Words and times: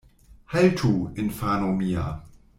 Haltu, 0.53 0.95
infano 1.25 1.71
mia. 1.79 2.09